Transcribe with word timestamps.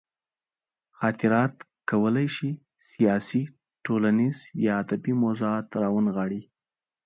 خاطرات 0.99 1.53
کولی 1.89 2.27
شي 2.35 2.49
سیاسي، 2.89 3.43
ټولنیز 3.85 4.37
یا 4.65 4.73
ادبي 4.83 5.13
موضوعات 5.23 5.67
راونغاړي. 5.81 6.41